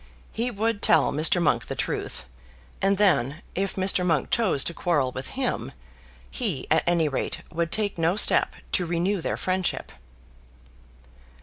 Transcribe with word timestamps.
He 0.31 0.49
would 0.49 0.81
tell 0.81 1.11
Mr. 1.13 1.39
Monk 1.39 1.67
the 1.67 1.75
truth, 1.75 2.25
and 2.81 2.97
then, 2.97 3.43
if 3.53 3.75
Mr. 3.75 4.03
Monk 4.03 4.31
chose 4.31 4.63
to 4.63 4.73
quarrel 4.73 5.11
with 5.11 5.27
him, 5.37 5.73
he 6.31 6.65
at 6.71 6.81
any 6.87 7.07
rate 7.07 7.41
would 7.53 7.71
take 7.71 7.99
no 7.99 8.15
step 8.15 8.55
to 8.71 8.87
renew 8.87 9.21
their 9.21 9.37
friendship. 9.37 9.91